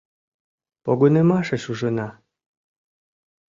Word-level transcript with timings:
Погынымашеш 0.83 1.63
ужына. 1.71 2.09